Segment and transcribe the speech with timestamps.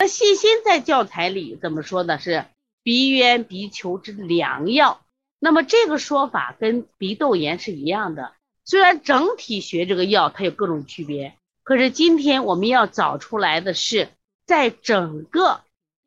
[0.00, 2.20] 那细心在教材里怎么说呢？
[2.20, 2.46] 是
[2.84, 5.04] 鼻渊鼻球之良药。
[5.40, 8.32] 那么这个说法跟鼻窦炎是一样的。
[8.64, 11.34] 虽然整体学这个药它有各种区别，
[11.64, 14.08] 可是今天我们要找出来的是
[14.46, 15.62] 在整个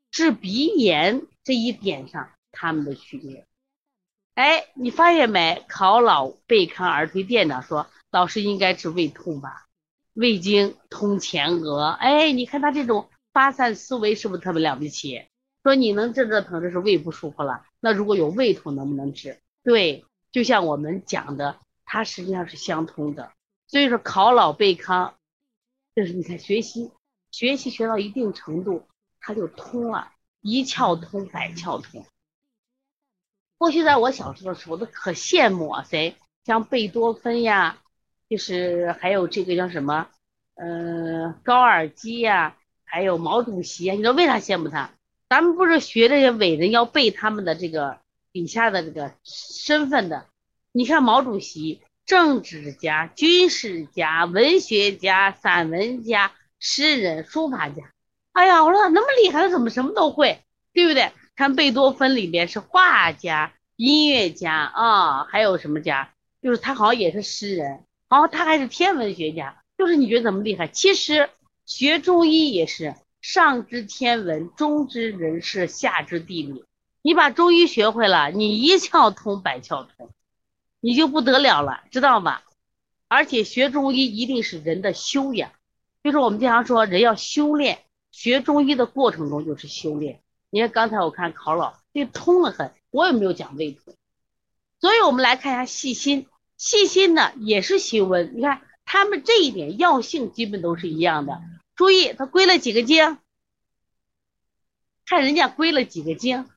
[0.10, 3.46] 治鼻炎这一点上它们的区别。
[4.36, 5.66] 哎，你发现没？
[5.68, 9.68] 考老贝康儿推店长说，老师应该治胃痛吧？
[10.14, 11.88] 胃经通前额。
[11.88, 13.10] 哎，你看他这种。
[13.34, 15.26] 发散思维是不是特别了不起？
[15.64, 17.64] 说你能治这疼，这是胃不舒服了。
[17.80, 19.40] 那如果有胃痛，能不能治？
[19.64, 23.32] 对，就像我们讲的，它实际上是相通的。
[23.68, 25.16] 所以说考老贝康，
[25.96, 26.92] 就是你看学习，
[27.30, 28.88] 学习学到一定程度，
[29.20, 30.12] 它就通了，
[30.42, 32.04] 一窍通百窍通。
[33.60, 37.84] 过去在我小时候的时候，都可羡慕啊，谁像贝多芬呀，
[38.28, 40.10] 就是还有这个叫什么，
[40.56, 42.58] 嗯，高尔基呀。
[42.92, 44.92] 还有毛主席，你知道为啥羡慕他？
[45.30, 48.00] 咱们不是学这些伟人要背他们的这个
[48.34, 50.26] 底下的这个身份的。
[50.74, 57.94] 你看毛主席，政治家、军事家、文学家、散文家、诗人、书法家。
[58.34, 60.42] 哎呀，我说那么厉害，他怎么什么都会，
[60.74, 61.14] 对不对？
[61.34, 66.10] 看贝多芬里边是画家、音乐家啊，还有什么家？
[66.42, 69.64] 就是他好像也是诗人，然后他还是天文学家。
[69.78, 70.68] 就是你觉得怎么厉害？
[70.68, 71.30] 其实。
[71.66, 76.66] 学中医也是上知天文，中知人事，下知地理。
[77.02, 80.10] 你把中医学会了，你一窍通百窍通，
[80.80, 82.44] 你就不得了了，知道吧？
[83.08, 85.52] 而且学中医一定是人的修养，
[86.04, 87.80] 就是我们经常说人要修炼，
[88.12, 90.22] 学中医的过程中就是修炼。
[90.50, 93.94] 你看刚才我看考老这通了很，我也没有讲胃痛，
[94.80, 96.28] 所以我们来看一下细心，
[96.58, 98.62] 细心呢也是行文，你看
[98.92, 101.42] 他们这一点药性基本都是一样的。
[101.76, 103.20] 注意，它归了几个经？
[105.06, 106.50] 看人家归了几个经。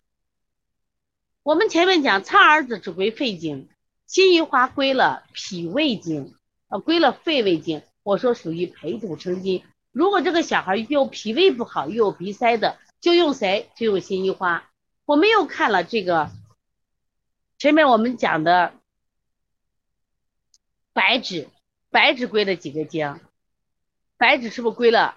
[1.44, 3.68] 我们前面讲苍耳子只归肺经，
[4.05, 6.34] 金银花归了脾胃经，
[6.67, 7.83] 啊，归了肺胃经。
[8.02, 9.62] 我说属于培土生金。
[9.92, 13.70] 如果这个小孩又脾胃不好又有鼻塞的，就用谁？
[13.77, 14.68] 就用辛夷花。
[15.05, 16.33] 我们又看了这个
[17.58, 18.74] 前面我们讲的
[20.92, 21.48] 白芷，
[21.94, 23.20] 白芷归了几个经？
[24.16, 25.16] 白芷是不是归了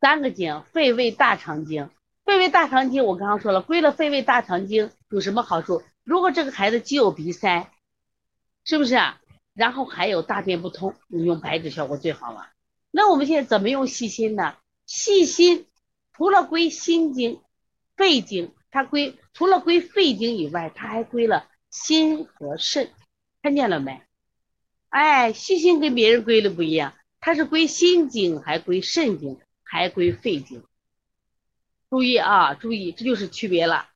[0.00, 0.62] 三个经？
[0.72, 1.90] 肺胃大肠经，
[2.24, 5.82] 肺胃大肠经我刚刚说了，归了肺胃大肠经有什么好处？
[6.04, 7.70] 如果这个孩子既有鼻塞，
[8.64, 9.20] 是不是啊？
[9.52, 12.48] 然后还有大便不通，你用白芷效果最好了。
[12.90, 14.56] 那我们现在怎么用细心呢？
[14.86, 15.66] 细心
[16.14, 17.42] 除了归心经、
[17.98, 22.92] 肺经，它归除了归肺经以外，它还归了心和肾，
[23.42, 24.00] 看见了没？
[24.88, 26.94] 哎，细心跟别人归的不一样。
[27.20, 30.62] 它是归心经，还归肾经，还归肺经。
[31.90, 33.88] 注意啊，注意，这就是区别了。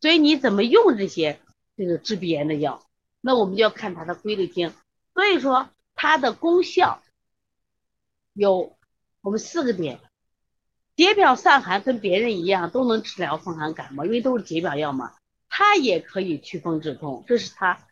[0.00, 1.40] 所以你怎么用这些
[1.76, 2.86] 这个治鼻炎的药，
[3.20, 4.72] 那我们就要看它的归的经。
[5.14, 7.02] 所以说它的功效
[8.32, 8.76] 有
[9.20, 9.98] 我们四个点：
[10.96, 15.14] 解表散寒，跟别人一样都能治疗风寒感冒，因为都是解表药嘛。
[15.48, 17.86] 它也可以祛风止痛，这是它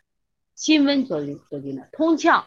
[0.61, 1.89] 辛温作用决定的。
[1.91, 2.43] 通窍，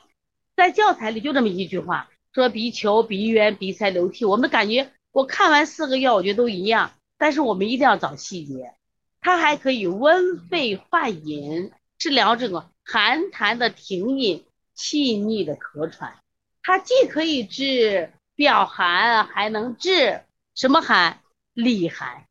[0.54, 2.08] 在教材里就这么一句话。
[2.32, 8.72] 说鼻球、鼻渊、鼻塞、流涕，我们感觉我看完四个药，我觉得都一样，但是我们一定要找细节。
[9.20, 16.14] 它还可以温肺化饮，治疗这个寒痰的停饮、气逆的咳喘。
[16.62, 20.22] 它既可以治表寒，还能治
[20.54, 21.18] 什么寒？
[21.52, 22.26] 里寒，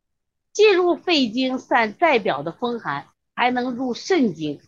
[0.53, 4.61] 既入肺经散在表的风寒，还能入肾经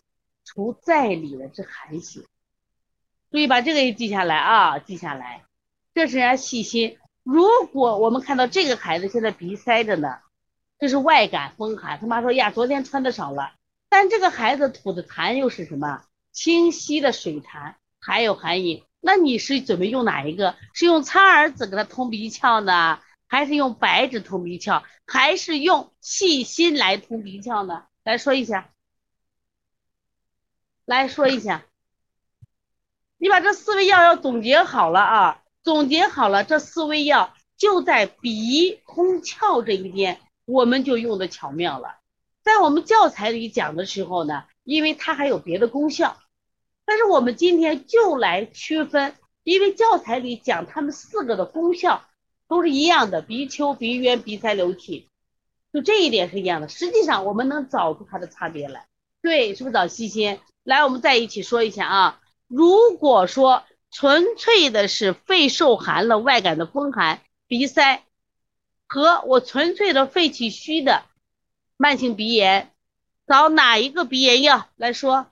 [0.46, 2.20] 除在里的这寒邪。
[3.30, 5.42] 注意把这个也记下来啊，记下来，
[5.92, 6.96] 这是人家细心。
[7.24, 10.20] 如果我们看到这个孩子现在鼻塞着呢，
[10.78, 11.98] 这是外感风寒。
[11.98, 13.52] 他妈说呀，昨天穿的少了，
[13.88, 16.04] 但这个孩子吐的痰又是什么？
[16.32, 18.84] 清晰的水痰，还有寒饮。
[19.00, 20.54] 那你是准备用哪一个？
[20.72, 27.84] 是用苍耳子给他通鼻窍呢，还是用白芷通鼻窍，还是用细心来通鼻窍呢？
[28.04, 28.70] 来说一下，
[30.86, 31.66] 来说一下。
[33.18, 41.98] 你把这四味药要总结好了啊，总结好了，这四味药就在鼻通窍这一边，我们就用的巧妙了。
[42.42, 46.16] 在我们教材里讲的时候呢，因为它还有别的功效，
[46.84, 52.04] 但是我们今天就来区分，因为教材里讲它们四个的功效
[52.46, 55.08] 都是一样的，鼻丘、鼻渊、鼻塞、流涕，
[55.72, 56.68] 就这一点是一样的。
[56.68, 58.86] 实际上我们能找出它的差别来，
[59.26, 60.38] 对，是不是找细心？
[60.62, 62.20] 来，我们再一起说一下啊。
[62.46, 68.04] 如果说纯粹的是肺受寒了，外感的风寒、鼻塞，
[68.86, 71.02] 和我纯粹的肺气虚的
[71.76, 72.70] 慢性鼻炎，
[73.26, 75.26] 找哪一个鼻炎药来说？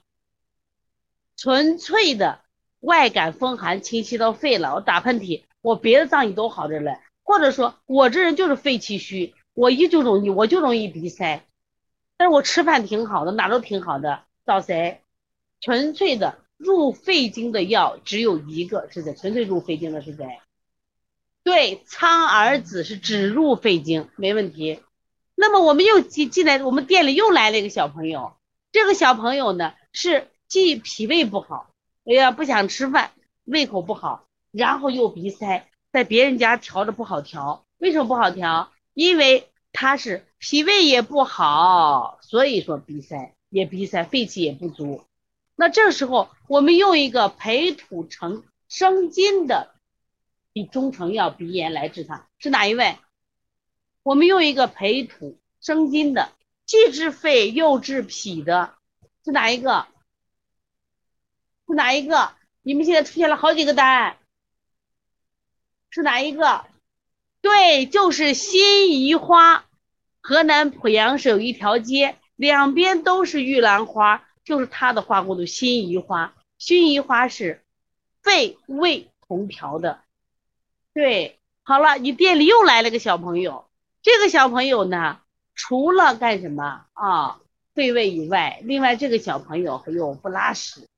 [1.37, 2.40] 纯粹的
[2.81, 11.47] 外感风寒侵袭到肺了，我打喷嚏，我别的脏器都好着嘞，或者说我这人就是肺气虚，我一就容易我就容易鼻塞，
[12.25, 15.03] 但是我吃饭挺好的，哪都挺好的，找谁？
[15.61, 19.12] 纯粹的入肺经的药只有一个，是谁？
[19.12, 20.41] 纯粹入肺经的是谁？
[21.43, 24.81] 对，苍耳子是只入肺经，没问题。
[25.35, 28.32] 那么我们又进进来，我们店里又来了一个小朋友，
[28.73, 30.29] 这个小朋友呢是。
[30.47, 31.75] 既脾胃不好，
[32.06, 33.11] 哎呀不想吃饭，
[33.44, 38.73] 胃口不好，然后又鼻塞，在别人家调着不好调，为什么不好调？
[38.94, 45.05] 因为他是脾胃也不好，所以说鼻塞也鼻塞，肺气也不足。
[45.56, 49.75] 那这时候我们用一个培土成生津的
[50.53, 52.99] 比中成药鼻炎来治它，是哪一位？
[54.05, 56.31] 我们用一个培土生津的，
[56.67, 58.75] 既治肺又治脾的，
[59.25, 59.88] 是哪一个？
[61.67, 62.32] 是哪一个？
[62.62, 64.19] 你们现在出现了好几个答案，
[65.91, 66.65] 是哪一个？
[67.44, 69.67] 对，就是辛夷花。
[70.23, 76.35] 河南濮阳市有一条街，两边都是玉兰花，就是它的花骨朵辛夷花。
[76.56, 77.62] 辛夷花是
[78.23, 80.00] 肺胃同调的。
[80.94, 83.67] 对，好了，你店里又来了个小朋友，
[84.00, 85.20] 这个小朋友呢，
[85.55, 87.40] 除了干什么啊？
[87.75, 90.88] 肺胃以外，另外这个小朋友还有不拉屎。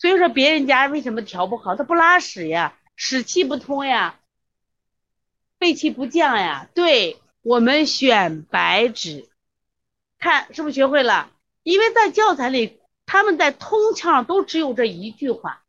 [0.00, 1.76] 所以说别人家为什么调不好？
[1.76, 4.18] 他不拉屎呀，屎气不通呀，
[5.58, 6.68] 肺气不降呀。
[6.74, 9.28] 对我们选白芷，
[10.18, 11.30] 看是不是学会了？
[11.62, 15.62] 因为在教材里，他们在通窍都只有这一句话。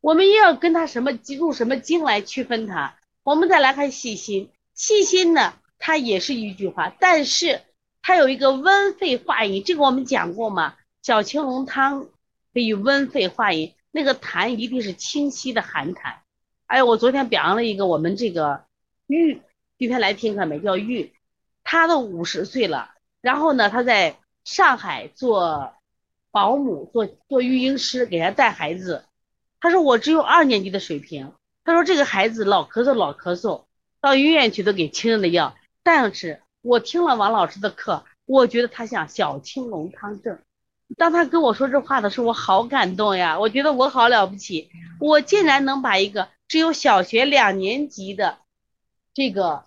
[0.00, 2.96] 我们要跟他什么入什么经来区分它。
[3.22, 7.62] 我们再来看细心，细心呢，它也是一句话，但是
[8.02, 10.76] 它有一个温肺化饮，这个我们讲过吗？
[11.02, 12.08] 小青龙汤。
[12.54, 16.16] 可以温肺化饮，那个痰一定是清晰的寒痰。
[16.68, 18.64] 哎，我昨天表扬了一个我们这个
[19.06, 19.40] 玉，
[19.78, 20.60] 今天来听课没？
[20.60, 21.14] 叫玉，
[21.64, 22.90] 他都五十岁了，
[23.22, 25.72] 然后呢，他在上海做
[26.30, 29.06] 保姆，做做育婴师，给人带孩子。
[29.60, 31.32] 他说我只有二年级的水平。
[31.64, 33.64] 他说这个孩子老咳嗽老咳嗽，
[34.02, 35.56] 到医院去都给清热的药。
[35.82, 40.38] 但是我听了王老师的课，我觉得他像小青龙汤症。
[40.98, 43.40] 当他跟我说这话的时候，我好感动呀！
[43.40, 44.68] 我觉得我好了不起，
[45.00, 48.38] 我竟然能把一个只有小学两年级的
[49.14, 49.64] 这个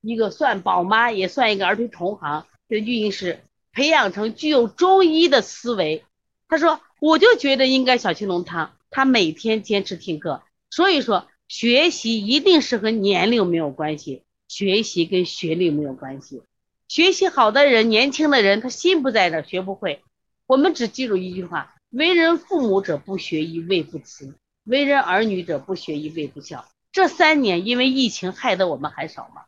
[0.00, 3.40] 一个算宝妈，也算一个儿童同行的育婴师，
[3.72, 6.04] 培养成具有中医的思维。
[6.48, 8.76] 他说，我就觉得应该小青龙汤。
[8.90, 16.42] 他每天坚持听课，所以说学习一定是和年龄没有关系，学习跟学历没有关系。
[16.88, 20.02] 学习好的人，年轻的人，他心不在这，学不会。
[20.46, 26.66] 我们只记住一句话：为人父母者不学医，为不慈；为人儿女者不学医，为不孝。
[26.92, 29.44] 这三年因为疫情害得我们还少吗？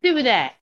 [0.00, 0.52] 对不对？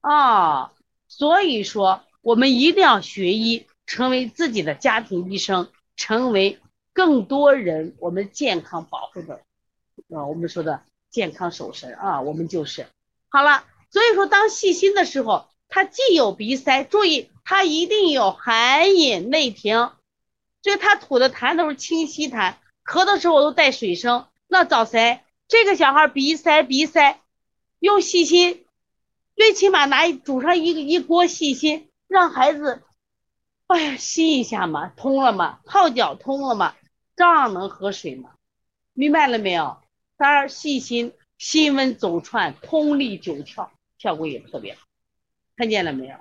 [0.00, 0.72] 啊，
[1.06, 6.58] 所以说我们一定要学医，成为自己的家庭医生，成为
[6.92, 9.42] 更多人我们健康保护的
[10.14, 12.86] 啊，我们说的健康守神啊，我们就是
[13.28, 13.64] 好了。
[13.90, 15.46] 所以说，当细心的时候。
[15.70, 19.90] 它既有鼻塞，注意它一定有寒饮内停，
[20.62, 22.54] 所以它吐的痰都是清晰痰，
[22.88, 24.26] 咳的时候我都带水声。
[24.46, 25.20] 那找谁？
[25.46, 27.20] 这个小孩鼻塞，鼻塞，
[27.80, 28.64] 用细心，
[29.36, 32.82] 最起码拿煮上一个一锅细心，让孩子，
[33.66, 36.74] 哎呀吸一下嘛，通了嘛，泡脚通了嘛，
[37.14, 38.30] 照样能喝水嘛，
[38.94, 39.76] 明白了没有？
[40.16, 43.68] 当然细心，心温走窜，通利九窍，
[43.98, 44.80] 效果也特别好。
[45.56, 46.16] 看见了没有？